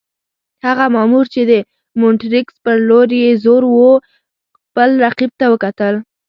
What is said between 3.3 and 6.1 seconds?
زور وو، خپل رقیب ته وکتل.